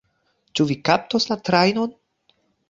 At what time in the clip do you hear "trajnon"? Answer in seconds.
1.51-1.93